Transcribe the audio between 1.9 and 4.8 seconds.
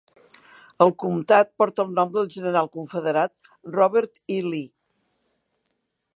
nom del General Confederat Robert E. Lee.